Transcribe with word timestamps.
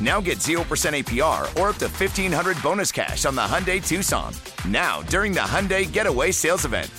Now 0.00 0.20
get 0.20 0.38
0% 0.38 0.60
APR 0.64 1.42
or 1.60 1.68
up 1.68 1.76
to 1.76 1.86
1500 1.86 2.62
bonus 2.62 2.90
cash 2.90 3.26
on 3.26 3.34
the 3.34 3.42
Hyundai 3.42 3.86
Tucson. 3.86 4.32
Now, 4.66 5.02
during 5.02 5.32
the 5.32 5.40
Hyundai 5.40 5.90
Getaway 5.90 6.30
Sales 6.30 6.64
Event. 6.64 6.90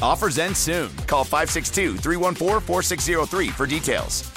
Offers 0.00 0.38
end 0.38 0.56
soon. 0.56 0.94
Call 1.06 1.24
562 1.24 1.96
314 1.96 2.60
4603 2.60 3.48
for 3.48 3.66
details. 3.66 4.30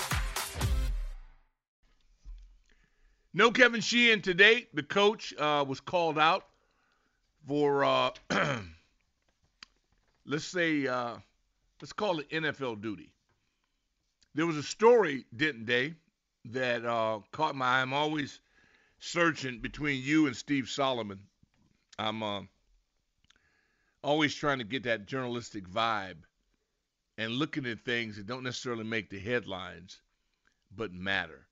No 3.34 3.52
Kevin 3.52 3.82
Sheehan 3.82 4.22
today. 4.22 4.68
The 4.74 4.84
coach 4.84 5.34
uh, 5.40 5.66
was 5.68 5.80
called 5.80 6.20
out 6.20 6.46
for, 7.48 7.84
uh, 7.84 8.12
let's 10.26 10.46
say, 10.46 10.86
uh, 10.86 11.16
let's 11.82 11.94
call 11.94 12.20
it 12.20 12.30
NFL 12.30 12.82
duty. 12.82 13.10
There 14.36 14.46
was 14.46 14.58
a 14.58 14.64
story, 14.64 15.26
didn't 15.36 15.66
they, 15.66 15.94
that 16.46 16.86
uh, 16.86 17.20
caught 17.32 17.56
my 17.56 17.66
eye. 17.66 17.82
I'm 17.82 17.94
always 17.94 18.40
searching 19.00 19.60
between 19.60 20.02
you 20.02 20.28
and 20.28 20.36
Steve 20.36 20.70
Solomon. 20.70 21.20
I'm 21.98 22.24
uh, 22.24 22.42
always 24.04 24.36
trying 24.36 24.60
to 24.60 24.64
get 24.64 24.84
that 24.84 25.06
journalistic 25.06 25.68
vibe 25.68 26.18
and 27.18 27.32
looking 27.32 27.66
at 27.66 27.86
things 27.86 28.18
that 28.18 28.26
don't 28.26 28.44
necessarily 28.44 28.84
make 28.84 29.10
the 29.10 29.20
headlines, 29.20 30.02
but 30.76 30.92
matter. 30.92 31.48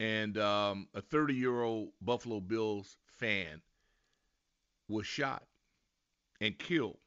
And 0.00 0.38
um, 0.38 0.88
a 0.94 1.00
30 1.00 1.34
year 1.34 1.62
old 1.62 1.90
Buffalo 2.00 2.40
Bills 2.40 2.96
fan 3.06 3.60
was 4.88 5.06
shot 5.06 5.44
and 6.40 6.58
killed 6.58 6.98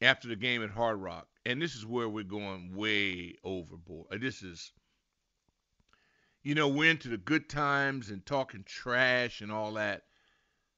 after 0.00 0.28
the 0.28 0.36
game 0.36 0.62
at 0.62 0.70
Hard 0.70 0.98
Rock. 0.98 1.29
And 1.46 1.60
this 1.60 1.74
is 1.74 1.86
where 1.86 2.08
we're 2.08 2.24
going 2.24 2.74
way 2.74 3.36
overboard. 3.42 4.20
This 4.20 4.42
is, 4.42 4.72
you 6.42 6.54
know, 6.54 6.68
we're 6.68 6.90
into 6.90 7.08
the 7.08 7.16
good 7.16 7.48
times 7.48 8.10
and 8.10 8.24
talking 8.24 8.62
trash 8.64 9.40
and 9.40 9.50
all 9.50 9.72
that, 9.74 10.02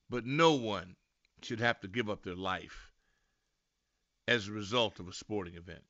but 0.09 0.25
no 0.25 0.55
one 0.55 0.97
should 1.43 1.61
have 1.61 1.81
to 1.81 1.89
give 1.89 2.09
up 2.09 2.23
their 2.23 2.37
life 2.37 2.93
as 4.29 4.47
a 4.47 4.53
result 4.53 5.01
of 5.01 5.09
a 5.09 5.13
sporting 5.13 5.55
event. 5.55 5.83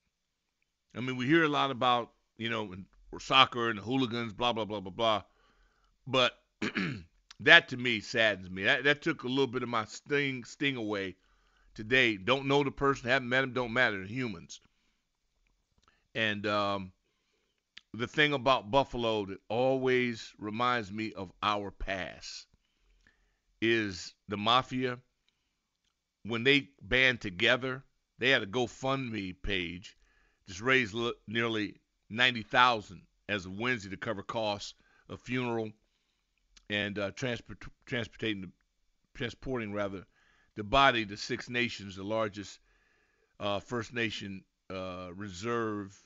I 0.96 1.00
mean, 1.00 1.16
we 1.16 1.26
hear 1.26 1.44
a 1.44 1.48
lot 1.48 1.70
about, 1.70 2.10
you 2.38 2.48
know, 2.48 2.74
soccer 3.18 3.68
and 3.68 3.78
the 3.78 3.82
hooligans, 3.82 4.32
blah, 4.32 4.52
blah, 4.52 4.64
blah, 4.64 4.80
blah, 4.80 4.92
blah. 4.92 5.22
But 6.06 6.32
that 7.40 7.68
to 7.68 7.76
me 7.76 8.00
saddens 8.00 8.50
me. 8.50 8.64
That, 8.64 8.84
that 8.84 9.02
took 9.02 9.24
a 9.24 9.28
little 9.28 9.46
bit 9.46 9.62
of 9.62 9.68
my 9.68 9.84
sting 9.84 10.44
sting 10.44 10.76
away 10.76 11.16
today. 11.74 12.16
Don't 12.16 12.46
know 12.46 12.62
the 12.62 12.70
person, 12.70 13.08
haven't 13.08 13.28
met 13.28 13.44
him, 13.44 13.52
don't 13.52 13.72
matter. 13.72 14.04
Humans. 14.04 14.60
And 16.14 16.46
um, 16.46 16.92
the 17.94 18.06
thing 18.06 18.32
about 18.32 18.70
Buffalo 18.70 19.26
that 19.26 19.38
always 19.48 20.32
reminds 20.38 20.92
me 20.92 21.12
of 21.14 21.32
our 21.42 21.70
past 21.70 22.46
is 23.60 24.14
the 24.28 24.36
mafia. 24.36 24.98
When 26.24 26.44
they 26.44 26.68
band 26.80 27.20
together, 27.20 27.82
they 28.18 28.30
had 28.30 28.42
a 28.42 28.46
GoFundMe 28.46 29.34
page, 29.42 29.96
just 30.46 30.60
raised 30.60 30.94
nearly 31.26 31.80
ninety 32.08 32.42
thousand 32.42 33.02
as 33.28 33.46
of 33.46 33.58
Wednesday 33.58 33.90
to 33.90 33.96
cover 33.96 34.22
costs 34.22 34.74
of 35.08 35.20
funeral 35.20 35.70
and 36.70 36.98
uh, 36.98 37.10
transport 37.12 37.58
transporting 37.86 38.52
transporting 39.14 39.72
rather 39.72 40.04
the 40.56 40.64
body 40.64 41.04
the 41.04 41.16
Six 41.16 41.48
Nations, 41.48 41.96
the 41.96 42.02
largest 42.02 42.58
uh, 43.40 43.60
First 43.60 43.92
Nation 43.92 44.44
uh, 44.70 45.08
reserve 45.14 45.96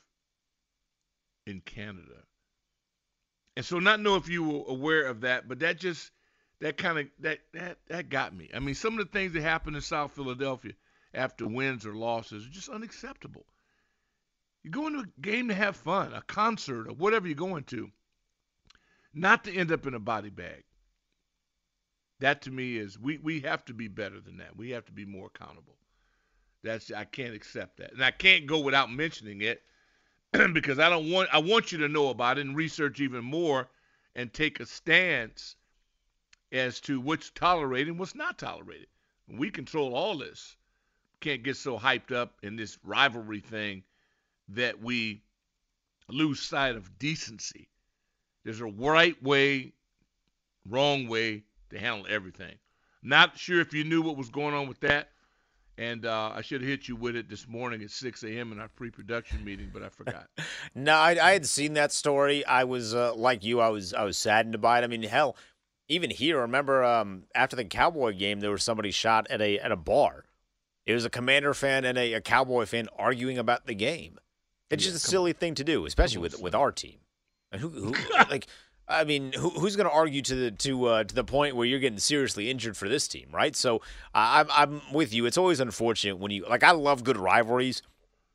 in 1.47 1.61
Canada. 1.61 2.23
And 3.57 3.65
so, 3.65 3.79
not 3.79 4.01
know 4.01 4.17
if 4.17 4.29
you 4.29 4.45
were 4.45 4.65
aware 4.69 5.07
of 5.07 5.23
that, 5.23 5.49
but 5.49 5.61
that 5.61 5.79
just 5.79 6.11
that 6.61 6.77
kind 6.77 6.99
of 6.99 7.07
that 7.21 7.39
that 7.53 7.79
that 7.89 8.09
got 8.09 8.35
me. 8.35 8.51
I 8.55 8.59
mean, 8.59 8.75
some 8.75 8.99
of 8.99 9.05
the 9.05 9.13
things 9.13 9.33
that 9.33 9.43
happen 9.43 9.75
in 9.75 9.81
South 9.81 10.13
Philadelphia 10.13 10.73
after 11.15 11.47
wins 11.47 11.87
or 11.87 11.95
losses 11.95 12.47
are 12.47 12.51
just 12.51 12.69
unacceptable. 12.69 13.47
You're 14.63 14.73
going 14.73 14.95
to 14.95 15.01
a 15.01 15.21
game 15.21 15.49
to 15.49 15.55
have 15.55 15.77
fun, 15.77 16.13
a 16.13 16.23
concert, 16.23 16.89
or 16.89 16.93
whatever 16.93 17.27
you're 17.27 17.37
going 17.37 17.65
to, 17.65 17.91
not 19.15 19.45
to 19.45 19.55
end 19.55 19.71
up 19.71 19.87
in 19.87 19.95
a 19.95 20.01
body 20.01 20.31
bag. 20.31 20.65
That 22.21 22.43
to 22.43 22.51
me 22.51 22.77
is 22.77 22.99
we 22.99 23.19
we 23.19 23.41
have 23.41 23.65
to 23.67 23.75
be 23.75 23.89
better 23.89 24.21
than 24.21 24.39
that. 24.39 24.57
We 24.57 24.71
have 24.71 24.87
to 24.87 24.93
be 24.93 25.05
more 25.05 25.31
accountable. 25.35 25.77
That's 26.63 26.91
I 26.91 27.05
can't 27.05 27.35
accept 27.35 27.77
that, 27.79 27.93
and 27.93 28.03
I 28.03 28.11
can't 28.11 28.47
go 28.47 28.61
without 28.61 28.91
mentioning 28.91 29.43
it 29.43 29.63
because 30.53 30.79
I 30.79 30.89
don't 30.89 31.11
want 31.11 31.29
I 31.33 31.39
want 31.39 31.73
you 31.73 31.79
to 31.79 31.89
know 31.89 32.09
about 32.09 32.39
it 32.39 32.47
and 32.47 32.57
research 32.57 33.01
even 33.01 33.25
more 33.25 33.69
and 34.15 34.33
take 34.33 34.61
a 34.61 34.67
stance 34.67 35.57
as 36.53 36.81
to 36.81 37.01
what's 37.01 37.31
tolerated 37.31 37.89
and 37.89 37.99
what's 37.99 38.15
not 38.15 38.39
tolerated. 38.39 38.87
We 39.29 39.51
control 39.51 39.95
all 39.95 40.17
this. 40.17 40.57
Can't 41.21 41.43
get 41.43 41.57
so 41.57 41.79
hyped 41.79 42.13
up 42.13 42.39
in 42.43 42.57
this 42.57 42.79
rivalry 42.83 43.41
thing 43.41 43.83
that 44.49 44.81
we 44.81 45.23
lose 46.09 46.41
sight 46.41 46.77
of 46.77 46.99
decency. 46.99 47.69
There's 48.45 48.61
a 48.61 48.67
right 48.67 49.21
way, 49.23 49.73
wrong 50.65 51.09
way 51.09 51.45
to 51.71 51.79
handle 51.79 52.07
everything. 52.09 52.55
Not 53.03 53.39
sure 53.39 53.61
if 53.61 53.73
you 53.73 53.85
knew 53.85 54.03
what 54.03 54.17
was 54.17 54.31
going 54.31 54.55
on 54.55 54.67
with 54.69 54.81
that. 54.81 55.11
And 55.79 56.07
uh, 56.07 56.33
I 56.35 56.41
should 56.41 56.63
have 56.63 56.69
hit 56.69 56.89
you 56.89 56.97
with 56.97 57.17
it 57.17 57.29
this 57.29 57.47
morning 57.47 57.83
at 57.83 57.91
6 57.91 58.23
a.m. 58.25 58.51
in 58.51 58.59
our 58.59 58.69
pre-production 58.69 59.45
meeting, 59.45 59.71
but 59.73 59.83
I 59.83 59.91
forgot. 59.91 60.27
no, 60.75 60.95
I, 60.95 61.19
I, 61.23 61.33
had 61.33 61.45
seen 61.45 61.75
that 61.75 61.93
story. 61.93 62.45
I 62.47 62.65
was 62.65 62.95
uh, 62.95 63.15
like 63.15 63.45
you. 63.45 63.61
I 63.61 63.69
was 63.69 63.93
I 63.93 64.05
was 64.05 64.17
saddened 64.17 64.59
by 64.63 64.79
it. 64.79 64.85
I 64.85 64.87
mean, 64.87 65.03
hell, 65.03 65.37
even 65.89 66.09
here, 66.09 66.41
remember 66.41 66.83
um, 66.83 67.25
after 67.35 67.57
the 67.57 67.65
Cowboy 67.65 68.17
game, 68.17 68.41
there 68.41 68.51
was 68.51 68.63
somebody 68.63 68.91
shot 68.91 69.27
at 69.29 69.43
a 69.43 69.59
at 69.59 69.71
a 69.71 69.77
bar. 69.77 70.25
It 70.87 70.95
was 70.95 71.05
a 71.05 71.11
Commander 71.11 71.53
fan 71.53 71.85
and 71.85 71.99
a, 71.99 72.15
a 72.15 72.21
Cowboy 72.23 72.65
fan 72.65 72.89
arguing 72.97 73.37
about 73.37 73.67
the 73.67 73.75
game. 73.75 74.19
It's 74.71 74.85
yeah, 74.85 74.93
just 74.93 75.05
a 75.05 75.09
silly 75.09 75.33
on. 75.33 75.37
thing 75.37 75.55
to 75.57 75.65
do, 75.65 75.85
especially 75.85 76.19
with 76.19 76.41
with 76.41 76.55
our 76.55 76.73
team. 76.73 77.01
And 77.53 77.61
who, 77.61 77.69
who 77.69 77.95
like 78.31 78.47
I 78.89 79.05
mean, 79.05 79.33
who, 79.33 79.51
who's 79.51 79.75
going 79.75 79.89
to 79.89 79.95
argue 79.95 80.23
to 80.23 80.35
the 80.35 80.51
to 80.53 80.87
uh, 80.87 81.05
to 81.05 81.15
the 81.15 81.25
point 81.25 81.57
where 81.57 81.67
you're 81.67 81.81
getting 81.81 81.99
seriously 81.99 82.51
injured 82.51 82.77
for 82.77 82.89
this 82.89 83.09
team, 83.09 83.29
right? 83.33 83.57
So 83.57 83.83
I'm 84.15 84.47
I'm 84.51 84.83
with 84.93 85.13
you. 85.13 85.27
It's 85.27 85.39
always 85.39 85.61
unfortunate 85.61 86.19
when 86.19 86.31
you 86.31 86.47
like. 86.49 86.63
I 86.63 86.71
love 86.71 87.03
good 87.05 87.17
rivalries. 87.17 87.83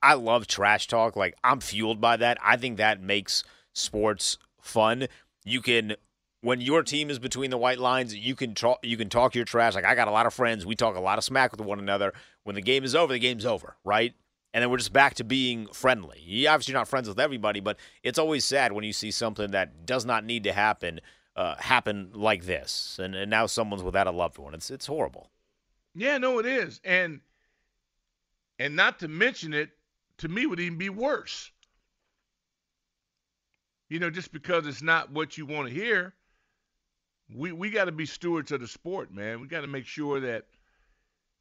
I 0.04 0.16
love 0.16 0.48
trash 0.48 0.88
talk. 0.88 1.16
Like 1.16 1.38
I'm 1.44 1.60
fueled 1.60 2.02
by 2.02 2.18
that. 2.18 2.38
I 2.44 2.58
think 2.58 2.78
that 2.78 3.02
makes 3.02 3.44
sports 3.74 4.38
fun. 4.60 5.08
You 5.46 5.62
can 5.62 5.96
when 6.42 6.60
your 6.60 6.84
team 6.84 7.10
is 7.10 7.20
between 7.20 7.52
the 7.52 7.58
white 7.58 7.80
lines, 7.80 8.16
you 8.16 8.36
can 8.36 8.54
talk 8.54 8.80
you 8.84 8.98
can 8.98 9.10
talk 9.10 9.36
your 9.36 9.46
trash. 9.46 9.76
Like 9.76 9.86
I 9.86 9.96
got 9.96 10.08
a 10.08 10.12
lot 10.12 10.26
of 10.26 10.34
friends. 10.34 10.66
We 10.66 10.76
talk 10.76 10.96
a 10.96 11.02
lot 11.02 11.18
of 11.18 11.24
smack 11.24 11.52
with 11.52 11.62
one 11.62 11.80
another. 11.80 12.14
When 12.44 12.56
the 12.56 12.62
game 12.62 12.84
is 12.84 12.96
over, 12.96 13.14
the 13.14 13.20
game's 13.20 13.46
over, 13.46 13.78
right? 13.86 14.14
And 14.54 14.62
then 14.62 14.70
we're 14.70 14.78
just 14.78 14.94
back 14.94 15.16
to 15.16 15.24
being 15.24 15.68
friendly. 15.68 16.20
You 16.26 16.50
obviously 16.50 16.74
not 16.74 16.88
friends 16.88 17.08
with 17.08 17.20
everybody, 17.20 17.60
but 17.60 17.78
it's 18.04 18.20
always 18.20 18.46
sad 18.46 18.74
when 18.74 18.84
you 18.84 18.94
see 18.94 19.12
something 19.12 19.52
that 19.52 19.86
does 19.86 20.06
not 20.06 20.26
need 20.26 20.44
to 20.44 20.54
happen 20.54 21.00
uh, 21.36 21.56
happen 21.58 22.12
like 22.14 22.44
this, 22.44 23.00
and, 23.02 23.16
and 23.16 23.30
now 23.30 23.46
someone's 23.46 23.84
without 23.84 24.08
a 24.08 24.12
loved 24.12 24.38
one. 24.38 24.54
It's 24.54 24.70
it's 24.70 24.86
horrible. 24.86 25.30
Yeah, 25.96 26.18
no, 26.18 26.40
it 26.40 26.46
is, 26.46 26.82
and 26.84 27.22
and 28.60 28.76
not 28.76 29.00
to 29.00 29.08
mention 29.08 29.54
it, 29.54 29.70
to 30.18 30.28
me 30.28 30.46
would 30.46 30.60
even 30.60 30.78
be 30.78 30.90
worse. 30.90 31.52
You 33.90 34.00
know, 34.00 34.10
just 34.10 34.32
because 34.32 34.68
it's 34.68 34.82
not 34.82 35.12
what 35.12 35.38
you 35.38 35.46
want 35.46 35.68
to 35.68 35.74
hear, 35.74 36.14
we 37.34 37.54
we 37.54 37.70
got 37.70 37.86
to 37.86 37.92
be 37.92 38.06
stewards 38.06 38.52
of 38.52 38.60
the 38.60 38.68
sport, 38.68 39.14
man. 39.14 39.40
We 39.40 39.48
got 39.48 39.62
to 39.62 39.68
make 39.68 39.86
sure 39.86 40.20
that. 40.20 40.46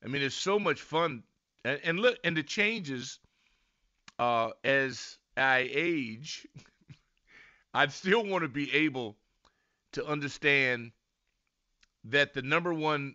I 0.02 0.06
mean, 0.06 0.22
it's 0.22 0.34
so 0.34 0.58
much 0.58 0.80
fun 0.80 1.24
and, 1.64 1.80
and 1.84 2.00
look, 2.00 2.18
and 2.24 2.36
the 2.36 2.42
changes 2.42 3.18
uh, 4.18 4.50
as 4.64 5.18
I 5.36 5.68
age, 5.72 6.46
I'd 7.74 7.92
still 7.92 8.24
want 8.24 8.42
to 8.42 8.48
be 8.48 8.72
able 8.74 9.16
to 9.92 10.06
understand 10.06 10.92
that 12.04 12.34
the 12.34 12.42
number 12.42 12.72
one 12.72 13.14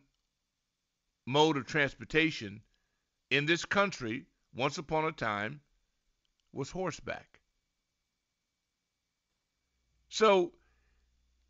mode 1.25 1.57
of 1.57 1.65
transportation 1.65 2.61
in 3.31 3.45
this 3.45 3.65
country, 3.65 4.25
once 4.55 4.77
upon 4.77 5.05
a 5.05 5.11
time, 5.11 5.61
was 6.53 6.69
horseback. 6.69 7.39
So 10.09 10.53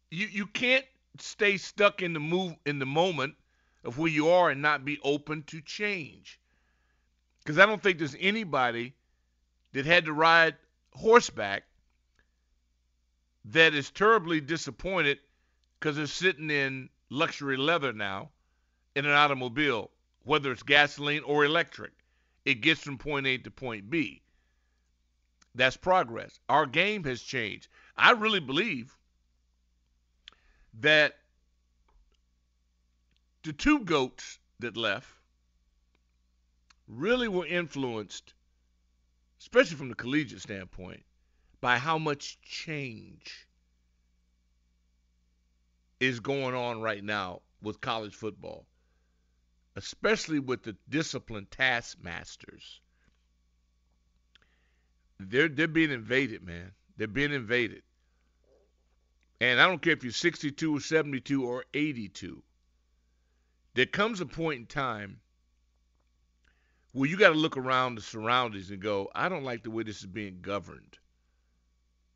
you 0.09 0.27
you 0.27 0.47
can't 0.47 0.85
stay 1.19 1.57
stuck 1.57 2.01
in 2.01 2.13
the 2.13 2.19
move 2.19 2.55
in 2.65 2.79
the 2.79 2.85
moment 2.85 3.35
of 3.83 3.97
where 3.97 4.09
you 4.09 4.29
are 4.29 4.49
and 4.49 4.61
not 4.61 4.85
be 4.85 4.97
open 5.03 5.43
to 5.43 5.61
change. 5.61 6.39
Because 7.45 7.59
I 7.59 7.67
don't 7.67 7.81
think 7.81 7.99
there's 7.99 8.15
anybody 8.19 8.93
that 9.73 9.85
had 9.85 10.05
to 10.05 10.13
ride 10.13 10.55
horseback 10.95 11.63
that 13.45 13.75
is 13.75 13.91
terribly 13.91 14.41
disappointed 14.41 15.19
because 15.79 15.95
they're 15.95 16.07
sitting 16.07 16.49
in 16.49 16.89
luxury 17.11 17.55
leather 17.55 17.93
now 17.93 18.29
in 18.95 19.05
an 19.05 19.11
automobile, 19.11 19.91
whether 20.23 20.51
it's 20.51 20.63
gasoline 20.63 21.21
or 21.21 21.45
electric. 21.45 21.91
It 22.45 22.61
gets 22.61 22.81
from 22.81 22.97
point 22.97 23.27
A 23.27 23.37
to 23.37 23.51
point 23.51 23.91
B. 23.91 24.23
That's 25.53 25.77
progress. 25.77 26.39
Our 26.49 26.65
game 26.65 27.03
has 27.03 27.21
changed. 27.21 27.67
I 27.95 28.11
really 28.11 28.39
believe 28.39 28.97
that 30.79 31.15
the 33.43 33.53
two 33.53 33.79
goats 33.79 34.39
that 34.59 34.75
left 34.75 35.07
really 36.87 37.27
were 37.27 37.45
influenced, 37.45 38.33
especially 39.39 39.77
from 39.77 39.89
the 39.89 39.95
collegiate 39.95 40.41
standpoint, 40.41 41.03
by 41.61 41.77
how 41.77 41.97
much 41.97 42.39
change 42.41 43.47
is 45.99 46.19
going 46.19 46.53
on 46.53 46.81
right 46.81 47.03
now 47.03 47.41
with 47.61 47.81
college 47.81 48.13
football, 48.13 48.65
especially 49.75 50.39
with 50.39 50.63
the 50.63 50.75
disciplined 50.89 51.49
taskmasters. 51.49 52.81
They're 55.19 55.47
they're 55.47 55.67
being 55.67 55.91
invaded, 55.91 56.43
man. 56.43 56.71
They're 56.97 57.07
being 57.07 57.33
invaded. 57.33 57.83
And 59.41 59.59
I 59.59 59.67
don't 59.67 59.81
care 59.81 59.93
if 59.93 60.03
you're 60.03 60.13
62 60.13 60.77
or 60.77 60.79
72 60.79 61.45
or 61.45 61.65
82. 61.73 62.41
There 63.73 63.85
comes 63.85 64.21
a 64.21 64.25
point 64.25 64.59
in 64.59 64.65
time 64.65 65.19
well, 66.95 67.09
you 67.09 67.17
got 67.17 67.31
to 67.31 67.35
look 67.35 67.57
around 67.57 67.95
the 67.95 68.01
surroundings 68.01 68.71
and 68.71 68.81
go, 68.81 69.11
I 69.13 69.27
don't 69.27 69.43
like 69.43 69.63
the 69.63 69.69
way 69.69 69.83
this 69.83 69.99
is 69.99 70.05
being 70.05 70.39
governed. 70.41 70.97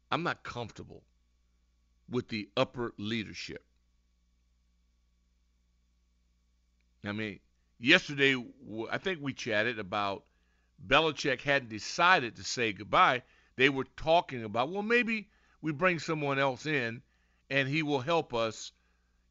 I'm 0.10 0.24
not 0.24 0.42
comfortable 0.42 1.04
with 2.10 2.30
the 2.30 2.48
upper 2.56 2.94
leadership. 2.98 3.62
I 7.06 7.12
mean, 7.12 7.42
yesterday, 7.78 8.42
I 8.90 8.98
think 9.00 9.20
we 9.22 9.34
chatted 9.34 9.80
about 9.80 10.24
Belichick 10.88 11.42
hadn't 11.42 11.70
decided 11.70 12.38
to 12.38 12.44
say 12.46 12.72
goodbye. 12.72 13.24
They 13.58 13.68
were 13.68 13.88
talking 13.98 14.46
about, 14.46 14.72
well, 14.72 14.82
maybe 14.82 15.28
we 15.62 15.74
bring 15.74 16.00
someone 16.00 16.40
else 16.40 16.66
in 16.66 17.02
and 17.50 17.68
he 17.68 17.84
will 17.84 18.00
help 18.00 18.34
us, 18.34 18.72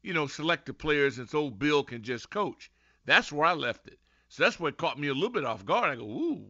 you 0.03 0.13
know, 0.13 0.27
select 0.27 0.67
the 0.67 0.75
players 0.75 1.17
and 1.17 1.27
so 1.27 1.49
Bill 1.49 1.83
can 1.83 2.03
just 2.03 2.29
coach. 2.29 2.69
That's 3.05 3.31
where 3.31 3.47
I 3.47 3.53
left 3.53 3.87
it. 3.87 3.97
So 4.29 4.43
that's 4.43 4.59
what 4.59 4.77
caught 4.77 4.99
me 4.99 5.07
a 5.07 5.13
little 5.13 5.29
bit 5.29 5.43
off 5.43 5.65
guard. 5.65 5.89
I 5.89 5.95
go, 5.95 6.03
ooh, 6.03 6.45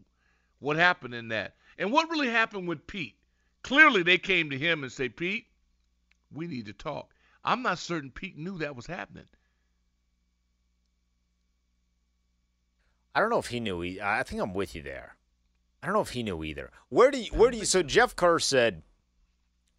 what 0.59 0.75
happened 0.75 1.15
in 1.15 1.29
that? 1.29 1.55
And 1.77 1.91
what 1.91 2.09
really 2.09 2.29
happened 2.29 2.67
with 2.67 2.85
Pete? 2.87 3.15
Clearly, 3.63 4.03
they 4.03 4.17
came 4.17 4.49
to 4.49 4.57
him 4.57 4.83
and 4.83 4.91
say, 4.91 5.09
Pete, 5.09 5.47
we 6.31 6.45
need 6.47 6.65
to 6.65 6.73
talk. 6.73 7.13
I'm 7.43 7.61
not 7.63 7.79
certain 7.79 8.11
Pete 8.11 8.37
knew 8.37 8.57
that 8.57 8.75
was 8.75 8.85
happening. 8.85 9.25
I 13.15 13.21
don't 13.21 13.29
know 13.29 13.39
if 13.39 13.47
he 13.47 13.59
knew. 13.59 13.83
I 14.01 14.23
think 14.23 14.41
I'm 14.41 14.53
with 14.53 14.75
you 14.75 14.81
there. 14.81 15.15
I 15.81 15.87
don't 15.87 15.95
know 15.95 16.01
if 16.01 16.09
he 16.09 16.23
knew 16.23 16.43
either. 16.43 16.71
Where 16.89 17.11
do 17.11 17.19
you? 17.19 17.31
Where 17.31 17.49
do 17.49 17.57
you? 17.57 17.65
So 17.65 17.81
Jeff 17.81 18.15
Kerr 18.15 18.39
said 18.39 18.83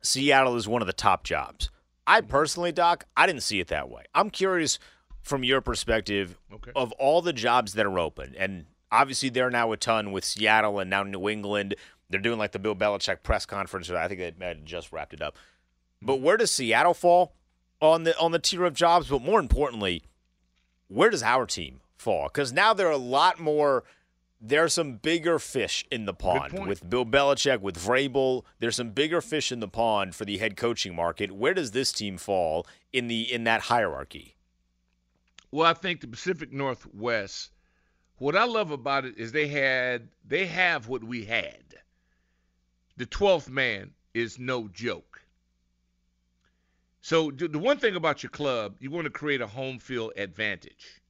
Seattle 0.02 0.56
is 0.56 0.66
one 0.66 0.82
of 0.82 0.86
the 0.86 0.92
top 0.92 1.24
jobs. 1.24 1.70
I 2.06 2.22
personally, 2.22 2.72
Doc, 2.72 3.04
I 3.16 3.26
didn't 3.26 3.42
see 3.42 3.60
it 3.60 3.68
that 3.68 3.88
way. 3.88 4.04
I'm 4.14 4.30
curious 4.30 4.78
from 5.22 5.44
your 5.44 5.60
perspective 5.60 6.38
okay. 6.52 6.72
of 6.74 6.92
all 6.92 7.22
the 7.22 7.32
jobs 7.32 7.74
that 7.74 7.86
are 7.86 7.98
open, 7.98 8.34
and 8.38 8.66
obviously 8.90 9.28
there 9.28 9.46
are 9.46 9.50
now 9.50 9.72
a 9.72 9.76
ton 9.76 10.12
with 10.12 10.24
Seattle 10.24 10.78
and 10.78 10.90
now 10.90 11.02
New 11.02 11.28
England. 11.28 11.74
They're 12.08 12.20
doing 12.20 12.38
like 12.38 12.52
the 12.52 12.58
Bill 12.58 12.74
Belichick 12.74 13.22
press 13.22 13.46
conference. 13.46 13.90
I 13.90 14.08
think 14.08 14.38
they 14.38 14.60
just 14.64 14.92
wrapped 14.92 15.14
it 15.14 15.22
up. 15.22 15.36
But 16.02 16.20
where 16.20 16.36
does 16.36 16.50
Seattle 16.50 16.94
fall 16.94 17.34
on 17.80 18.04
the 18.04 18.18
on 18.18 18.32
the 18.32 18.38
tier 18.38 18.64
of 18.64 18.74
jobs? 18.74 19.08
But 19.08 19.22
more 19.22 19.38
importantly, 19.38 20.02
where 20.88 21.10
does 21.10 21.22
our 21.22 21.46
team 21.46 21.80
fall? 21.96 22.28
Because 22.28 22.52
now 22.52 22.74
there 22.74 22.88
are 22.88 22.92
a 22.92 22.96
lot 22.96 23.38
more. 23.38 23.84
There 24.42 24.64
are 24.64 24.70
some 24.70 24.94
bigger 24.94 25.38
fish 25.38 25.84
in 25.90 26.06
the 26.06 26.14
pond 26.14 26.66
with 26.66 26.88
Bill 26.88 27.04
Belichick, 27.04 27.60
with 27.60 27.76
Vrabel. 27.78 28.44
There's 28.58 28.76
some 28.76 28.90
bigger 28.90 29.20
fish 29.20 29.52
in 29.52 29.60
the 29.60 29.68
pond 29.68 30.14
for 30.14 30.24
the 30.24 30.38
head 30.38 30.56
coaching 30.56 30.94
market. 30.94 31.30
Where 31.30 31.52
does 31.52 31.72
this 31.72 31.92
team 31.92 32.16
fall 32.16 32.66
in 32.90 33.08
the 33.08 33.30
in 33.30 33.44
that 33.44 33.62
hierarchy? 33.62 34.36
Well, 35.52 35.66
I 35.66 35.74
think 35.74 36.00
the 36.00 36.08
Pacific 36.08 36.52
Northwest. 36.52 37.50
What 38.18 38.36
I 38.36 38.44
love 38.44 38.70
about 38.70 39.04
it 39.06 39.18
is 39.18 39.32
they 39.32 39.48
had 39.48 40.08
they 40.26 40.46
have 40.46 40.88
what 40.88 41.02
we 41.04 41.24
had. 41.24 41.64
the 42.96 43.06
12th 43.06 43.48
man 43.48 43.92
is 44.14 44.38
no 44.38 44.68
joke. 44.68 45.22
So 47.00 47.30
the 47.30 47.58
one 47.58 47.78
thing 47.78 47.96
about 47.96 48.22
your 48.22 48.30
club, 48.30 48.76
you 48.80 48.90
want 48.90 49.06
to 49.06 49.10
create 49.10 49.40
a 49.40 49.46
home 49.46 49.78
field 49.78 50.12
advantage. 50.16 51.00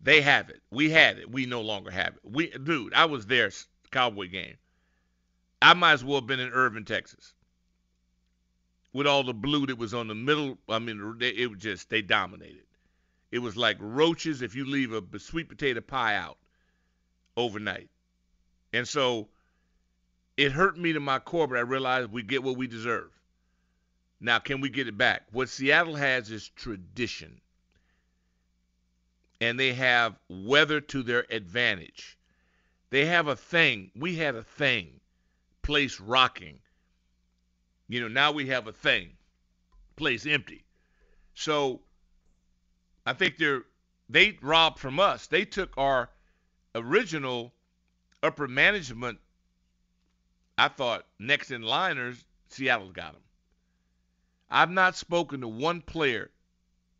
They 0.00 0.20
have 0.22 0.48
it. 0.50 0.62
We 0.70 0.90
had 0.90 1.18
it. 1.18 1.30
We 1.30 1.46
no 1.46 1.60
longer 1.60 1.90
have 1.90 2.14
it. 2.14 2.20
We, 2.24 2.50
dude, 2.50 2.94
I 2.94 3.06
was 3.06 3.26
there, 3.26 3.50
Cowboy 3.90 4.28
game. 4.30 4.56
I 5.60 5.74
might 5.74 5.92
as 5.94 6.04
well 6.04 6.20
have 6.20 6.26
been 6.28 6.40
in 6.40 6.52
Irving, 6.52 6.84
Texas, 6.86 7.34
with 8.92 9.06
all 9.06 9.24
the 9.24 9.34
blue 9.34 9.66
that 9.66 9.78
was 9.78 9.92
on 9.94 10.08
the 10.08 10.14
middle. 10.14 10.58
I 10.68 10.78
mean, 10.78 11.18
it 11.20 11.50
was 11.50 11.60
just 11.60 11.90
they 11.90 12.02
dominated. 12.02 12.64
It 13.30 13.38
was 13.38 13.56
like 13.56 13.76
roaches 13.80 14.42
if 14.42 14.54
you 14.54 14.64
leave 14.64 14.92
a 14.92 15.18
sweet 15.18 15.48
potato 15.48 15.80
pie 15.80 16.16
out 16.16 16.38
overnight, 17.36 17.90
and 18.72 18.86
so 18.86 19.28
it 20.36 20.52
hurt 20.52 20.76
me 20.76 20.92
to 20.92 21.00
my 21.00 21.18
core. 21.18 21.46
But 21.46 21.58
I 21.58 21.62
realized 21.62 22.10
we 22.10 22.22
get 22.22 22.42
what 22.42 22.56
we 22.56 22.66
deserve. 22.66 23.10
Now, 24.20 24.38
can 24.38 24.60
we 24.60 24.68
get 24.68 24.88
it 24.88 24.98
back? 24.98 25.22
What 25.32 25.48
Seattle 25.48 25.96
has 25.96 26.30
is 26.30 26.48
tradition 26.50 27.40
and 29.40 29.58
they 29.58 29.72
have 29.72 30.18
weather 30.28 30.80
to 30.80 31.02
their 31.02 31.24
advantage. 31.30 32.18
They 32.90 33.06
have 33.06 33.28
a 33.28 33.36
thing. 33.36 33.90
We 33.96 34.16
had 34.16 34.34
a 34.34 34.42
thing. 34.42 35.00
Place 35.62 35.98
rocking. 36.00 36.60
You 37.88 38.00
know, 38.00 38.08
now 38.08 38.32
we 38.32 38.48
have 38.48 38.66
a 38.66 38.72
thing. 38.72 39.10
Place 39.96 40.26
empty. 40.26 40.64
So 41.34 41.80
I 43.06 43.12
think 43.12 43.36
they're 43.36 43.62
they 44.08 44.36
robbed 44.42 44.78
from 44.78 44.98
us. 44.98 45.26
They 45.28 45.44
took 45.44 45.76
our 45.78 46.10
original 46.74 47.52
upper 48.22 48.48
management, 48.48 49.18
I 50.58 50.68
thought, 50.68 51.06
next 51.18 51.50
in 51.50 51.62
liners, 51.62 52.24
Seattle 52.48 52.90
got 52.90 53.12
them. 53.12 53.22
I've 54.50 54.70
not 54.70 54.96
spoken 54.96 55.40
to 55.42 55.48
one 55.48 55.80
player 55.80 56.30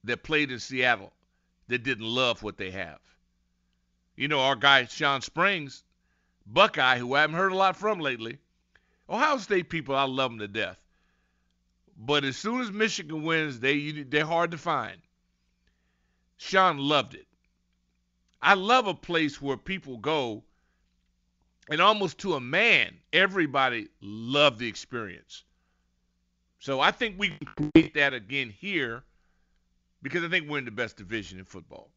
that 0.04 0.22
played 0.22 0.50
in 0.52 0.60
Seattle 0.60 1.12
that 1.66 1.82
didn't 1.82 2.06
love 2.06 2.42
what 2.42 2.56
they 2.56 2.70
have. 2.70 3.00
You 4.16 4.28
know, 4.28 4.40
our 4.40 4.56
guy 4.56 4.84
Shawn 4.84 5.22
Springs, 5.22 5.82
Buckeye, 6.46 6.98
who 6.98 7.14
I 7.14 7.22
haven't 7.22 7.36
heard 7.36 7.52
a 7.52 7.56
lot 7.56 7.76
from 7.76 7.98
lately. 7.98 8.38
Ohio 9.08 9.38
State 9.38 9.68
people, 9.68 9.96
I 9.96 10.04
love 10.04 10.30
them 10.30 10.38
to 10.38 10.48
death. 10.48 10.78
But 11.96 12.24
as 12.24 12.36
soon 12.36 12.60
as 12.60 12.70
Michigan 12.70 13.24
wins, 13.24 13.60
they 13.60 13.90
they're 13.90 14.24
hard 14.24 14.52
to 14.52 14.58
find. 14.58 15.00
Shawn 16.50 16.78
loved 16.78 17.14
it. 17.14 17.26
I 18.42 18.54
love 18.54 18.88
a 18.88 18.94
place 18.94 19.40
where 19.40 19.56
people 19.56 19.98
go, 19.98 20.42
and 21.70 21.80
almost 21.80 22.18
to 22.18 22.34
a 22.34 22.40
man, 22.40 22.96
everybody 23.12 23.86
loved 24.00 24.58
the 24.58 24.66
experience. 24.66 25.44
So 26.58 26.80
I 26.80 26.90
think 26.90 27.18
we 27.18 27.28
can 27.28 27.70
create 27.72 27.94
that 27.94 28.14
again 28.14 28.50
here 28.50 29.04
because 30.02 30.24
I 30.24 30.28
think 30.28 30.48
we're 30.48 30.58
in 30.58 30.64
the 30.64 30.72
best 30.72 30.96
division 30.96 31.38
in 31.38 31.44
football. 31.44 31.90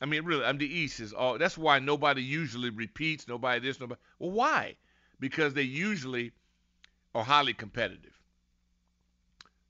I 0.00 0.06
mean, 0.06 0.24
really, 0.24 0.44
I'm 0.44 0.56
the 0.56 0.66
East 0.66 1.00
is 1.00 1.12
all. 1.12 1.36
That's 1.36 1.58
why 1.58 1.80
nobody 1.80 2.22
usually 2.22 2.70
repeats. 2.70 3.28
Nobody 3.28 3.60
this, 3.60 3.78
nobody. 3.78 4.00
Well, 4.18 4.30
why? 4.30 4.76
Because 5.20 5.52
they 5.52 5.62
usually 5.62 6.32
are 7.14 7.24
highly 7.24 7.52
competitive. 7.52 8.18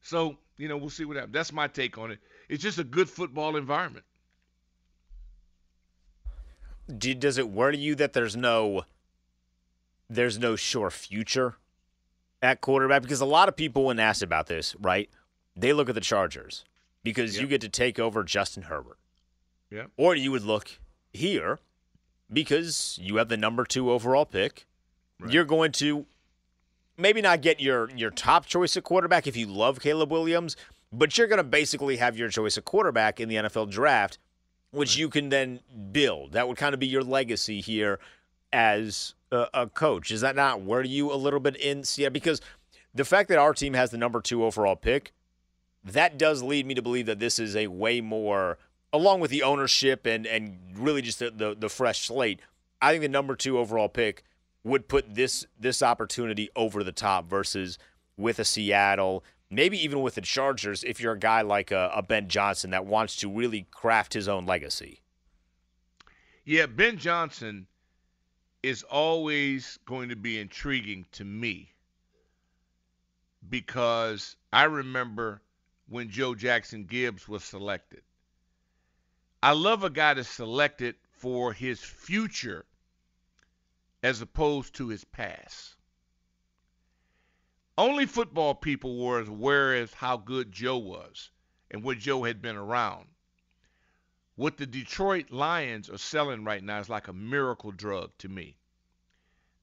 So 0.01 0.39
you 0.57 0.69
know, 0.69 0.77
we'll 0.77 0.91
see 0.91 1.05
what 1.05 1.17
happens. 1.17 1.35
That's 1.35 1.53
my 1.53 1.67
take 1.67 1.99
on 1.99 2.13
it. 2.13 2.21
It's 2.49 2.63
just 2.63 2.79
a 2.79 2.85
good 2.85 3.09
football 3.09 3.57
environment. 3.57 4.05
does 6.99 7.39
it 7.39 7.49
worry 7.49 7.79
you 7.79 7.95
that 7.95 8.13
there's 8.13 8.37
no 8.37 8.85
there's 10.11 10.39
no 10.39 10.55
sure 10.55 10.91
future 10.91 11.57
at 12.43 12.61
quarterback? 12.61 13.03
Because 13.03 13.21
a 13.21 13.27
lot 13.27 13.49
of 13.49 13.57
people, 13.57 13.87
when 13.87 13.99
asked 13.99 14.23
about 14.23 14.47
this, 14.47 14.77
right, 14.79 15.09
they 15.57 15.73
look 15.73 15.89
at 15.89 15.95
the 15.95 16.01
Chargers 16.01 16.65
because 17.03 17.35
yep. 17.35 17.43
you 17.43 17.49
get 17.49 17.61
to 17.63 17.69
take 17.69 17.99
over 17.99 18.23
Justin 18.23 18.65
Herbert. 18.65 18.99
Yeah. 19.71 19.87
Or 19.97 20.15
you 20.15 20.31
would 20.31 20.43
look 20.43 20.79
here 21.13 21.59
because 22.33 22.99
you 23.01 23.17
have 23.17 23.29
the 23.29 23.37
number 23.37 23.65
two 23.65 23.91
overall 23.91 24.27
pick. 24.27 24.67
Right. 25.21 25.33
You're 25.33 25.45
going 25.45 25.73
to 25.73 26.07
maybe 26.97 27.21
not 27.21 27.41
get 27.41 27.61
your 27.61 27.91
your 27.91 28.11
top 28.11 28.47
choice 28.47 28.77
at 28.77 28.85
quarterback 28.85 29.27
if 29.27 29.37
you 29.37 29.47
love 29.47 29.81
Caleb 29.81 30.11
Williams, 30.11 30.57
but 30.99 31.17
you're 31.17 31.27
going 31.27 31.39
to 31.39 31.45
basically 31.45 31.97
have 31.97 32.17
your 32.17 32.29
choice 32.29 32.57
of 32.57 32.65
quarterback 32.65 33.21
in 33.21 33.29
the 33.29 33.37
NFL 33.37 33.71
draft, 33.71 34.19
which 34.71 34.97
you 34.97 35.09
can 35.09 35.29
then 35.29 35.61
build. 35.93 36.33
That 36.33 36.49
would 36.49 36.57
kind 36.57 36.75
of 36.75 36.81
be 36.81 36.87
your 36.87 37.03
legacy 37.03 37.61
here 37.61 37.99
as 38.53 39.15
a, 39.31 39.47
a 39.55 39.67
coach. 39.67 40.11
Is 40.11 40.21
that 40.21 40.37
not 40.37 40.63
worry 40.63 40.89
you 40.89 41.13
a 41.13 41.17
little 41.17 41.41
bit 41.41 41.57
in 41.57 41.85
Seattle? 41.85 42.13
Because 42.13 42.41
the 42.95 43.05
fact 43.05 43.29
that 43.29 43.39
our 43.39 43.53
team 43.53 43.75
has 43.75 43.91
the 43.91 43.99
number 43.99 44.21
two 44.21 44.45
overall 44.45 44.77
pick 44.77 45.13
that 45.85 46.17
does 46.17 46.43
lead 46.43 46.67
me 46.67 46.75
to 46.75 46.83
believe 46.83 47.07
that 47.07 47.19
this 47.19 47.39
is 47.39 47.55
a 47.55 47.67
way 47.67 48.01
more, 48.01 48.59
along 48.93 49.21
with 49.21 49.31
the 49.31 49.43
ownership 49.43 50.07
and 50.07 50.27
and 50.27 50.59
really 50.75 51.03
just 51.03 51.19
the, 51.19 51.31
the, 51.31 51.55
the 51.55 51.69
fresh 51.69 52.07
slate. 52.07 52.41
I 52.81 52.93
think 52.93 53.03
the 53.03 53.09
number 53.09 53.37
two 53.37 53.59
overall 53.59 53.89
pick 53.89 54.25
would 54.63 54.89
put 54.89 55.15
this 55.15 55.47
this 55.59 55.83
opportunity 55.83 56.49
over 56.57 56.83
the 56.83 56.93
top 56.93 57.29
versus 57.29 57.79
with 58.17 58.39
a 58.39 58.45
Seattle, 58.45 59.25
maybe 59.55 59.83
even 59.83 60.01
with 60.01 60.15
the 60.15 60.21
Chargers. 60.21 60.85
If 60.85 61.01
you're 61.01 61.15
a 61.15 61.19
guy 61.19 61.43
like 61.43 61.71
a, 61.71 61.91
a 61.95 62.03
Ben 62.03 62.29
Johnson 62.29 62.71
that 62.71 62.87
wants 62.87 63.17
to 63.17 63.31
really 63.31 63.67
craft 63.71 64.15
his 64.15 64.29
own 64.29 64.47
legacy. 64.47 65.01
Yeah, 66.45 66.67
Ben 66.67 66.99
Johnson 66.99 67.67
is 68.63 68.83
always 68.85 69.79
going 69.87 70.09
to 70.09 70.17
be 70.17 70.39
intriguing 70.39 71.07
to 71.13 71.25
me 71.25 71.75
because 73.49 74.37
I 74.53 74.65
remember 74.65 75.43
when 75.89 76.11
Joe 76.11 76.35
Jackson 76.35 76.85
Gibbs 76.85 77.29
was 77.29 77.45
selected. 77.45 78.03
I 79.43 79.53
love 79.53 79.85
a 79.85 79.91
guy 79.91 80.15
that's 80.15 80.29
selected 80.29 80.95
for 81.13 81.53
his 81.53 81.81
future 81.81 82.65
as 84.03 84.21
opposed 84.21 84.75
to 84.75 84.89
his 84.89 85.05
past. 85.05 85.77
Only 87.77 88.07
football 88.07 88.55
people 88.55 88.97
were 88.97 89.21
as 89.21 89.29
aware 89.29 89.75
as 89.75 89.93
how 89.93 90.17
good 90.17 90.53
Joe 90.53 90.77
was 90.77 91.31
and 91.71 91.83
what 91.83 91.99
Joe 91.99 92.23
had 92.23 92.41
been 92.41 92.57
around. 92.57 93.09
What 94.37 94.57
the 94.57 94.67
Detroit 94.67 95.31
Lions 95.31 95.91
are 95.91 95.99
selling 95.99 96.45
right 96.45 96.63
now 96.63 96.79
is 96.79 96.89
like 96.89 97.09
a 97.09 97.13
miracle 97.13 97.73
drug 97.73 98.17
to 98.19 98.29
me. 98.29 98.57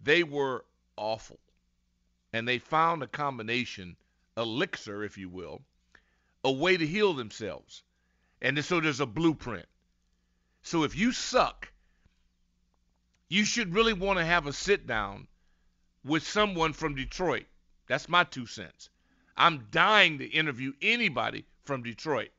They 0.01 0.24
were 0.24 0.65
awful. 0.98 1.39
And 2.34 2.48
they 2.48 2.60
found 2.60 3.03
a 3.03 3.08
combination, 3.08 3.96
elixir, 4.36 5.03
if 5.03 5.18
you 5.18 5.30
will, 5.30 5.62
a 6.44 6.51
way 6.51 6.75
to 6.75 6.88
heal 6.88 7.13
themselves. 7.13 7.84
And 8.41 8.63
so 8.63 8.80
there's 8.80 9.00
a 9.00 9.06
blueprint. 9.06 9.68
So 10.63 10.84
if 10.84 10.98
you 10.98 11.12
suck, 11.12 11.72
you 13.30 13.46
should 13.46 13.74
really 13.74 13.94
want 13.94 14.20
to 14.20 14.25
have 14.25 14.48
a 14.48 14.53
sit 14.53 14.86
down 14.86 15.27
with 16.03 16.27
someone 16.27 16.74
from 16.74 16.96
Detroit. 16.96 17.46
That's 17.92 18.08
my 18.08 18.24
two 18.24 18.46
cents. 18.46 18.90
I'm 19.36 19.68
dying 19.70 20.20
to 20.20 20.26
interview 20.26 20.72
anybody 20.82 21.44
from 21.66 21.84
Detroit. 21.84 22.30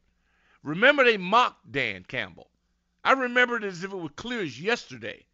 Remember, 0.63 1.05
they 1.05 1.19
mocked 1.19 1.71
Dan 1.71 2.05
Campbell. 2.09 2.49
I 3.05 3.13
remember 3.13 3.59
it 3.59 3.65
as 3.65 3.85
if 3.85 3.93
it 3.93 3.97
was 3.99 4.13
clear 4.17 4.41
as 4.41 4.59
yesterday. 4.59 5.27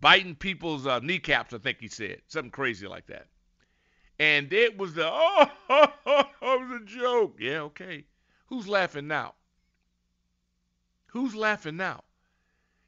Biting 0.00 0.34
people's 0.34 0.84
uh, 0.84 0.98
kneecaps, 0.98 1.54
I 1.54 1.58
think 1.58 1.78
he 1.78 1.86
said. 1.86 2.22
Something 2.26 2.50
crazy 2.50 2.88
like 2.88 3.06
that. 3.06 3.28
And 4.18 4.52
it 4.52 4.76
was 4.76 4.94
the, 4.94 5.06
oh, 5.12 5.46
oh, 5.70 5.92
oh, 6.06 6.24
it 6.42 6.68
was 6.68 6.80
a 6.82 6.84
joke. 6.84 7.36
Yeah, 7.38 7.60
okay. 7.60 8.04
Who's 8.46 8.66
laughing 8.66 9.06
now? 9.06 9.34
Who's 11.06 11.36
laughing 11.36 11.76
now? 11.76 12.02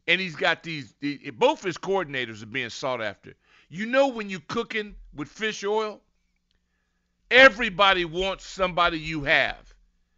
And 0.08 0.20
he's 0.20 0.34
got 0.34 0.64
these, 0.64 0.92
both 1.34 1.62
his 1.62 1.78
coordinators 1.78 2.42
are 2.42 2.46
being 2.46 2.70
sought 2.70 3.00
after. 3.00 3.34
You 3.68 3.86
know 3.86 4.08
when 4.08 4.28
you're 4.28 4.40
cooking 4.48 4.96
with 5.14 5.28
fish 5.28 5.62
oil? 5.62 6.00
Everybody 7.30 8.04
wants 8.04 8.46
somebody 8.46 8.98
you 8.98 9.24
have. 9.24 9.74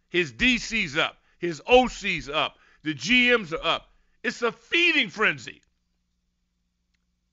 His 0.09 0.31
DC's 0.31 0.97
up, 0.97 1.17
his 1.39 1.61
OC's 1.67 2.29
up, 2.29 2.57
the 2.83 2.93
GMs 2.93 3.53
are 3.53 3.65
up. 3.65 3.89
It's 4.23 4.41
a 4.41 4.51
feeding 4.51 5.09
frenzy. 5.09 5.61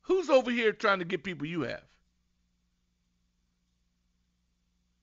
Who's 0.02 0.30
over 0.30 0.50
here 0.50 0.72
trying 0.72 1.00
to 1.00 1.04
get 1.04 1.22
people 1.22 1.46
you 1.46 1.62
have? 1.62 1.82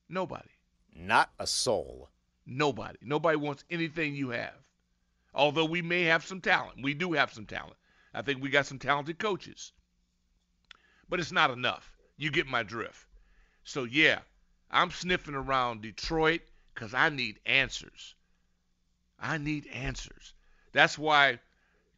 Nobody. 0.10 0.50
Not 0.96 1.29
a 1.39 1.48
soul. 1.48 2.10
Nobody. 2.46 2.98
Nobody 3.01 3.38
wants 3.38 3.63
anything 3.70 4.15
you 4.15 4.29
have. 4.29 4.55
Although 5.34 5.65
we 5.65 5.82
may 5.82 6.03
have 6.03 6.25
some 6.25 6.41
talent. 6.41 6.82
We 6.82 6.94
do 6.94 7.13
have 7.13 7.34
some 7.34 7.46
talent. 7.46 7.75
I 8.13 8.22
think 8.22 8.41
we 8.41 8.50
got 8.50 8.65
some 8.65 8.79
talented 8.79 9.20
coaches. 9.20 9.74
But 11.10 11.20
it's 11.20 11.32
not 11.32 11.51
enough. 11.51 11.91
You 12.17 12.32
get 12.32 12.48
my 12.48 12.63
drift. 12.63 13.05
So, 13.63 13.84
yeah, 13.84 14.20
I'm 14.75 14.91
sniffing 14.91 15.36
around 15.36 15.82
Detroit 15.82 16.41
because 16.74 16.94
I 16.94 17.08
need 17.08 17.39
answers. 17.46 18.13
I 19.17 19.38
need 19.38 19.67
answers. 19.67 20.34
That's 20.74 20.98
why 20.98 21.39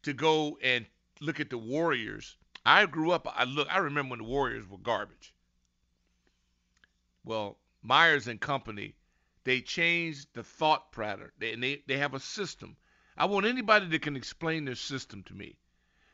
to 0.04 0.12
go 0.12 0.58
and 0.62 0.86
look 1.20 1.40
at 1.40 1.50
the 1.50 1.58
Warriors, 1.58 2.36
I 2.64 2.86
grew 2.86 3.10
up, 3.10 3.26
I 3.36 3.44
look, 3.44 3.66
I 3.68 3.78
remember 3.78 4.10
when 4.10 4.20
the 4.20 4.24
Warriors 4.26 4.64
were 4.68 4.78
garbage. 4.78 5.34
Well, 7.24 7.58
Myers 7.82 8.28
and 8.28 8.40
Company, 8.40 8.94
they 9.42 9.60
changed 9.60 10.28
the 10.34 10.44
thought 10.44 10.92
pattern. 10.92 11.32
They, 11.36 11.54
and 11.54 11.62
they, 11.62 11.82
they 11.88 11.98
have 11.98 12.14
a 12.14 12.20
system. 12.20 12.76
I 13.16 13.24
want 13.24 13.44
anybody 13.44 13.86
that 13.86 14.02
can 14.02 14.14
explain 14.14 14.64
their 14.64 14.76
system 14.76 15.24
to 15.24 15.34
me. 15.34 15.56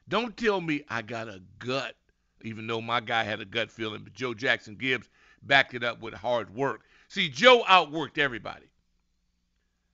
Don't 0.08 0.34
tell 0.34 0.62
me 0.62 0.82
I 0.88 1.02
got 1.02 1.28
a 1.28 1.42
gut, 1.58 1.94
even 2.40 2.66
though 2.66 2.80
my 2.80 3.00
guy 3.00 3.24
had 3.24 3.40
a 3.40 3.44
gut 3.44 3.70
feeling, 3.70 4.02
but 4.02 4.14
Joe 4.14 4.32
Jackson 4.32 4.76
Gibbs 4.76 5.10
backed 5.46 5.74
it 5.74 5.84
up 5.84 6.00
with 6.00 6.14
hard 6.14 6.54
work. 6.54 6.82
See, 7.08 7.28
Joe 7.28 7.62
outworked 7.68 8.18
everybody. 8.18 8.66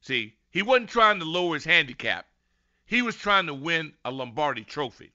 See, 0.00 0.34
he 0.50 0.62
wasn't 0.62 0.90
trying 0.90 1.18
to 1.18 1.24
lower 1.24 1.54
his 1.54 1.64
handicap. 1.64 2.26
He 2.86 3.02
was 3.02 3.16
trying 3.16 3.46
to 3.46 3.54
win 3.54 3.92
a 4.04 4.10
Lombardi 4.10 4.64
trophy. 4.64 5.12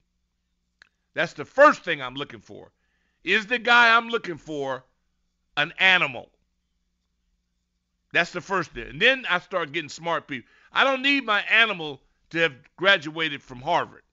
That's 1.13 1.33
the 1.33 1.45
first 1.45 1.83
thing 1.83 2.01
I'm 2.01 2.15
looking 2.15 2.41
for. 2.41 2.71
Is 3.23 3.47
the 3.47 3.57
guy 3.57 3.95
I'm 3.95 4.09
looking 4.09 4.37
for 4.37 4.85
an 5.57 5.73
animal? 5.79 6.29
That's 8.13 8.31
the 8.31 8.41
first 8.41 8.71
thing. 8.71 8.87
And 8.87 9.01
then 9.01 9.25
I 9.29 9.39
start 9.39 9.71
getting 9.71 9.89
smart 9.89 10.27
people. 10.27 10.49
I 10.71 10.83
don't 10.83 11.01
need 11.01 11.25
my 11.25 11.41
animal 11.41 12.01
to 12.29 12.39
have 12.39 12.53
graduated 12.77 13.41
from 13.41 13.61
Harvard. 13.61 14.03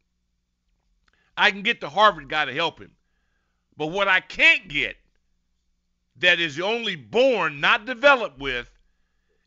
I 1.37 1.51
can 1.51 1.63
get 1.63 1.81
the 1.81 1.91
Harvard 1.91 2.29
guy 2.29 2.45
to 2.45 2.55
help 2.55 2.81
him. 2.81 2.93
But 3.77 3.89
what 3.89 4.09
I 4.09 4.21
can't 4.21 4.69
get 4.69 4.97
that 6.17 6.41
is 6.41 6.61
only 6.61 6.97
born, 6.97 7.61
not 7.61 7.85
developed 7.85 8.39
with, 8.39 8.71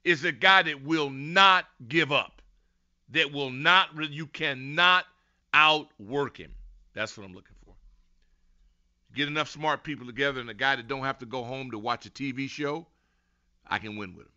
is 0.03 0.24
a 0.24 0.31
guy 0.31 0.62
that 0.63 0.84
will 0.84 1.10
not 1.10 1.65
give 1.88 2.12
up. 2.12 2.41
That 3.10 3.31
will 3.31 3.51
not, 3.51 3.89
you 4.12 4.27
cannot 4.27 5.05
outwork 5.53 6.38
him. 6.38 6.53
That's 6.93 7.17
what 7.17 7.25
I'm 7.25 7.34
looking 7.34 7.55
for. 7.65 7.74
Get 9.13 9.27
enough 9.27 9.50
smart 9.50 9.84
people 9.84 10.05
together 10.05 10.41
and 10.41 10.50
a 10.50 10.55
guy 10.55 10.75
that 10.75 10.88
don't 10.88 11.03
have 11.03 11.19
to 11.19 11.25
go 11.25 11.43
home 11.43 11.72
to 11.72 11.79
watch 11.79 12.05
a 12.05 12.10
TV 12.10 12.50
show, 12.50 12.88
I 13.67 13.77
can 13.79 13.95
win 13.95 14.15
with 14.15 14.25
him. 14.25 14.31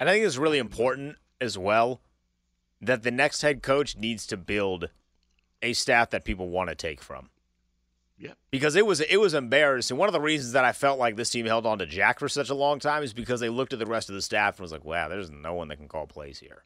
And 0.00 0.08
I 0.08 0.12
think 0.12 0.24
it's 0.24 0.36
really 0.36 0.58
important 0.58 1.16
as 1.40 1.58
well 1.58 2.00
that 2.80 3.02
the 3.02 3.10
next 3.10 3.42
head 3.42 3.62
coach 3.62 3.96
needs 3.96 4.26
to 4.26 4.36
build 4.36 4.90
a 5.62 5.72
staff 5.72 6.10
that 6.10 6.24
people 6.24 6.48
want 6.48 6.68
to 6.68 6.74
take 6.74 7.02
from. 7.02 7.30
Yep. 8.18 8.38
Because 8.50 8.76
it 8.76 8.86
was 8.86 9.00
it 9.00 9.20
was 9.20 9.34
embarrassing. 9.34 9.96
One 9.96 10.08
of 10.08 10.12
the 10.12 10.20
reasons 10.20 10.52
that 10.52 10.64
I 10.64 10.72
felt 10.72 10.98
like 10.98 11.16
this 11.16 11.30
team 11.30 11.46
held 11.46 11.66
on 11.66 11.78
to 11.78 11.86
Jack 11.86 12.20
for 12.20 12.28
such 12.28 12.48
a 12.48 12.54
long 12.54 12.78
time 12.78 13.02
is 13.02 13.12
because 13.12 13.40
they 13.40 13.48
looked 13.48 13.72
at 13.72 13.78
the 13.80 13.86
rest 13.86 14.08
of 14.08 14.14
the 14.14 14.22
staff 14.22 14.56
and 14.56 14.60
was 14.62 14.70
like, 14.72 14.84
"Wow, 14.84 15.08
there's 15.08 15.30
no 15.30 15.54
one 15.54 15.68
that 15.68 15.76
can 15.76 15.88
call 15.88 16.06
plays 16.06 16.38
here." 16.38 16.64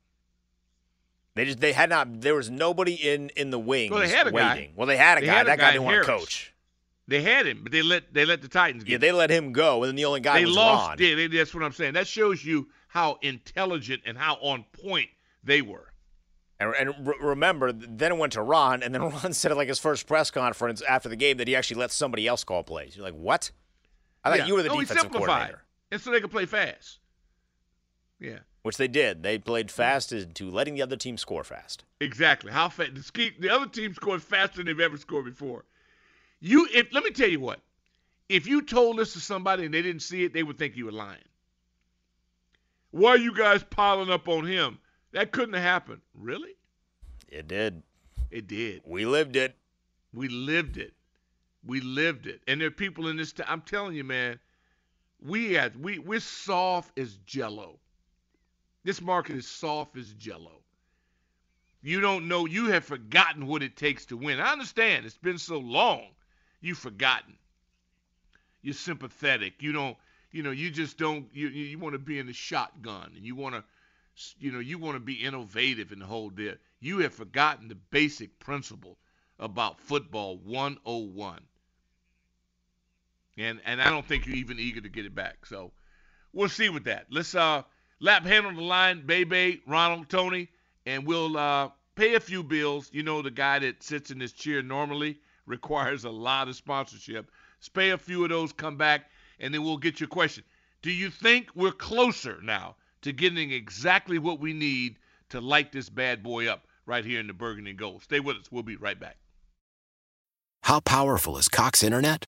They 1.34 1.44
just 1.46 1.60
they 1.60 1.72
had 1.72 1.88
not. 1.88 2.20
There 2.20 2.34
was 2.34 2.50
nobody 2.50 2.94
in 2.94 3.30
in 3.30 3.50
the 3.50 3.58
wings 3.58 3.90
Well, 3.92 4.00
they 4.00 4.08
had 4.08 4.26
a 4.26 4.32
guy. 4.32 4.70
Well, 4.76 4.86
they 4.86 4.96
had 4.96 5.18
a 5.18 5.20
They 5.22 5.26
guy. 5.28 5.32
had 5.34 5.46
a 5.46 5.50
that 5.50 5.58
guy 5.58 5.64
guy 5.66 5.72
didn't 5.72 5.84
want 5.84 5.96
to 5.98 6.04
coach. 6.04 6.52
They 7.06 7.22
had 7.22 7.46
him, 7.46 7.60
but 7.62 7.72
they 7.72 7.80
let 7.80 8.12
they 8.12 8.26
let 8.26 8.42
the 8.42 8.48
Titans 8.48 8.84
get 8.84 8.92
Yeah, 8.92 8.98
they 8.98 9.12
let 9.12 9.30
him 9.30 9.52
go, 9.52 9.82
and 9.82 9.88
then 9.88 9.96
the 9.96 10.04
only 10.04 10.20
guy 10.20 10.40
they 10.40 10.44
was 10.44 10.54
lost. 10.54 10.88
Ron. 10.88 10.96
Yeah, 10.98 11.14
they, 11.14 11.26
that's 11.28 11.54
what 11.54 11.62
I'm 11.64 11.72
saying. 11.72 11.94
That 11.94 12.06
shows 12.06 12.44
you 12.44 12.68
how 12.88 13.18
intelligent 13.22 14.02
and 14.04 14.18
how 14.18 14.34
on 14.34 14.64
point 14.82 15.08
they 15.42 15.62
were. 15.62 15.90
And, 16.60 16.74
and 16.74 17.06
re- 17.06 17.14
remember, 17.20 17.70
then 17.72 18.12
it 18.12 18.18
went 18.18 18.32
to 18.32 18.42
Ron, 18.42 18.82
and 18.82 18.92
then 18.94 19.02
Ron 19.10 19.32
said 19.32 19.50
at 19.52 19.56
like 19.56 19.68
his 19.68 19.78
first 19.78 20.06
press 20.06 20.30
conference 20.30 20.82
after 20.82 21.08
the 21.08 21.16
game 21.16 21.36
that 21.36 21.46
he 21.48 21.54
actually 21.54 21.80
let 21.80 21.92
somebody 21.92 22.26
else 22.26 22.42
call 22.44 22.62
plays. 22.64 22.96
You're 22.96 23.04
like, 23.04 23.14
what? 23.14 23.50
I 24.24 24.30
thought 24.30 24.38
Yeah. 24.40 24.46
you 24.46 24.54
were 24.54 24.62
the 24.62 24.68
no, 24.70 24.80
defensive 24.80 25.10
coordinator, 25.12 25.62
and 25.92 26.00
so 26.00 26.10
they 26.10 26.20
could 26.20 26.30
play 26.32 26.46
fast. 26.46 26.98
Yeah, 28.20 28.38
which 28.62 28.76
they 28.76 28.88
did. 28.88 29.22
They 29.22 29.38
played 29.38 29.70
fast 29.70 30.12
into 30.12 30.50
letting 30.50 30.74
the 30.74 30.82
other 30.82 30.96
team 30.96 31.16
score 31.16 31.44
fast. 31.44 31.84
exactly. 32.00 32.50
How 32.50 32.68
fast 32.68 32.96
the, 32.96 33.02
ski, 33.04 33.30
the 33.38 33.48
other 33.50 33.66
team 33.66 33.94
scored 33.94 34.20
faster 34.22 34.56
than 34.56 34.66
they've 34.66 34.80
ever 34.80 34.96
scored 34.96 35.26
before. 35.26 35.64
You, 36.40 36.68
if 36.74 36.92
let 36.92 37.04
me 37.04 37.10
tell 37.10 37.28
you 37.28 37.38
what, 37.38 37.60
if 38.28 38.48
you 38.48 38.62
told 38.62 38.98
this 38.98 39.12
to 39.12 39.20
somebody 39.20 39.64
and 39.64 39.72
they 39.72 39.82
didn't 39.82 40.02
see 40.02 40.24
it, 40.24 40.32
they 40.32 40.42
would 40.42 40.58
think 40.58 40.76
you 40.76 40.86
were 40.86 40.92
lying. 40.92 41.22
Why 42.90 43.10
are 43.10 43.16
you 43.18 43.32
guys 43.34 43.62
piling 43.62 44.10
up 44.10 44.28
on 44.28 44.44
him? 44.46 44.78
That 45.12 45.30
couldn't 45.32 45.54
have 45.54 45.62
happened. 45.62 46.00
Really? 46.14 46.56
It 47.28 47.48
did. 47.48 47.82
It 48.30 48.46
did. 48.46 48.82
We 48.84 49.04
lived 49.06 49.36
it. 49.36 49.56
We 50.12 50.28
lived 50.28 50.76
it. 50.76 50.94
We 51.64 51.80
lived 51.80 52.26
it. 52.26 52.40
And 52.46 52.60
there 52.60 52.68
are 52.68 52.72
people 52.72 53.08
in 53.08 53.16
this 53.16 53.32
town. 53.32 53.46
I'm 53.48 53.60
telling 53.62 53.94
you, 53.94 54.04
man, 54.04 54.38
we 55.20 55.52
had 55.52 55.82
we 55.82 55.98
we're 55.98 56.20
soft 56.20 56.98
as 56.98 57.18
jello. 57.26 57.78
This 58.84 59.00
market 59.00 59.36
is 59.36 59.46
soft 59.46 59.96
as 59.96 60.12
jello. 60.14 60.62
You 61.82 62.00
don't 62.00 62.26
know, 62.26 62.46
you 62.46 62.66
have 62.70 62.84
forgotten 62.84 63.46
what 63.46 63.62
it 63.62 63.76
takes 63.76 64.06
to 64.06 64.16
win. 64.16 64.40
I 64.40 64.52
understand. 64.52 65.06
It's 65.06 65.18
been 65.18 65.38
so 65.38 65.58
long. 65.58 66.06
You've 66.60 66.78
forgotten. 66.78 67.36
You're 68.62 68.74
sympathetic. 68.74 69.62
You 69.62 69.72
don't, 69.72 69.96
you 70.32 70.42
know, 70.42 70.50
you 70.50 70.70
just 70.70 70.98
don't 70.98 71.28
you 71.32 71.48
you, 71.48 71.78
want 71.78 71.92
to 71.92 71.98
be 71.98 72.18
in 72.18 72.26
the 72.26 72.32
shotgun 72.32 73.12
and 73.16 73.24
you 73.24 73.34
want 73.34 73.54
to 73.54 73.64
you 74.40 74.50
know, 74.50 74.58
you 74.58 74.78
want 74.78 74.96
to 74.96 75.00
be 75.00 75.14
innovative 75.14 75.92
and 75.92 76.02
the 76.02 76.06
whole 76.06 76.30
deal. 76.30 76.54
You 76.80 76.98
have 77.00 77.12
forgotten 77.12 77.68
the 77.68 77.74
basic 77.74 78.38
principle 78.38 78.98
about 79.38 79.80
football 79.80 80.38
101. 80.38 81.40
And 83.36 83.60
and 83.64 83.80
I 83.82 83.90
don't 83.90 84.06
think 84.06 84.26
you're 84.26 84.36
even 84.36 84.58
eager 84.58 84.80
to 84.80 84.88
get 84.88 85.06
it 85.06 85.14
back. 85.14 85.46
So 85.46 85.72
we'll 86.32 86.48
see 86.48 86.68
with 86.68 86.84
that. 86.84 87.06
Let's 87.10 87.34
uh 87.34 87.62
lap 88.00 88.24
hand 88.24 88.46
on 88.46 88.56
the 88.56 88.62
line, 88.62 89.04
Bebe, 89.06 89.60
Ronald, 89.66 90.08
Tony, 90.08 90.48
and 90.86 91.06
we'll 91.06 91.36
uh 91.36 91.70
pay 91.94 92.14
a 92.14 92.20
few 92.20 92.42
bills. 92.42 92.90
You 92.92 93.02
know 93.02 93.22
the 93.22 93.30
guy 93.30 93.58
that 93.60 93.82
sits 93.82 94.10
in 94.10 94.18
this 94.18 94.32
chair 94.32 94.62
normally 94.62 95.20
requires 95.46 96.04
a 96.04 96.10
lot 96.10 96.48
of 96.48 96.56
sponsorship. 96.56 97.30
Pay 97.74 97.90
a 97.90 97.98
few 97.98 98.22
of 98.22 98.30
those, 98.30 98.52
come 98.52 98.76
back, 98.76 99.10
and 99.40 99.52
then 99.52 99.64
we'll 99.64 99.78
get 99.78 99.98
your 99.98 100.08
question. 100.08 100.44
Do 100.80 100.92
you 100.92 101.10
think 101.10 101.48
we're 101.56 101.72
closer 101.72 102.38
now 102.40 102.76
to 103.02 103.12
getting 103.12 103.50
exactly 103.50 104.18
what 104.18 104.38
we 104.38 104.52
need 104.52 104.96
to 105.30 105.40
light 105.40 105.72
this 105.72 105.88
bad 105.88 106.22
boy 106.22 106.46
up 106.46 106.67
right 106.88 107.04
here 107.04 107.20
in 107.20 107.26
the 107.26 107.32
Burgundy 107.32 107.74
Gold? 107.74 108.02
Stay 108.02 108.18
with 108.18 108.36
us. 108.36 108.50
We'll 108.50 108.62
be 108.62 108.76
right 108.76 108.98
back. 108.98 109.18
How 110.62 110.80
powerful 110.80 111.36
is 111.38 111.48
Cox 111.48 111.82
Internet? 111.82 112.24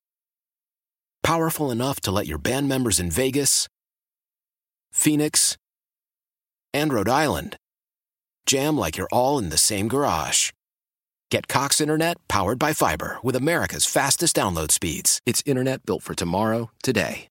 Powerful 1.23 1.71
enough 1.71 1.99
to 2.01 2.11
let 2.11 2.27
your 2.27 2.37
band 2.37 2.69
members 2.69 2.99
in 2.99 3.11
Vegas, 3.11 3.67
Phoenix, 4.91 5.57
and 6.73 6.93
Rhode 6.93 7.09
Island 7.09 7.57
jam 8.45 8.77
like 8.77 8.97
you're 8.97 9.07
all 9.11 9.37
in 9.37 9.49
the 9.49 9.57
same 9.57 9.87
garage. 9.87 10.51
Get 11.29 11.47
Cox 11.47 11.79
Internet 11.79 12.17
powered 12.27 12.59
by 12.59 12.73
fiber 12.73 13.17
with 13.23 13.35
America's 13.35 13.85
fastest 13.85 14.35
download 14.35 14.71
speeds. 14.71 15.21
It's 15.25 15.43
internet 15.45 15.85
built 15.85 16.03
for 16.03 16.15
tomorrow, 16.15 16.71
today. 16.83 17.30